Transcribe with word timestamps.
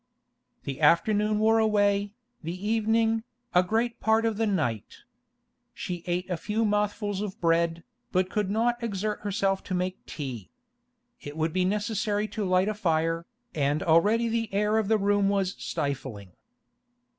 The 0.63 0.81
afternoon 0.81 1.37
wore 1.37 1.59
away, 1.59 2.15
the 2.41 2.67
evening, 2.67 3.23
a 3.53 3.61
great 3.61 3.99
part 3.99 4.25
of 4.25 4.37
the 4.37 4.47
night. 4.47 5.01
She 5.75 6.03
ate 6.07 6.27
a 6.27 6.37
few 6.37 6.65
mouthfuls 6.65 7.21
of 7.21 7.39
bread, 7.39 7.83
but 8.11 8.27
could 8.31 8.49
not 8.49 8.81
exert 8.81 9.19
herself 9.21 9.61
to 9.65 9.75
make 9.75 10.03
tea. 10.07 10.49
It 11.19 11.37
would 11.37 11.53
be 11.53 11.65
necessary 11.65 12.27
to 12.29 12.43
light 12.43 12.67
a 12.67 12.73
fire, 12.73 13.27
and 13.53 13.83
already 13.83 14.27
the 14.27 14.51
air 14.51 14.79
of 14.79 14.87
the 14.87 14.97
room 14.97 15.29
was 15.29 15.53
stifling. 15.59 16.31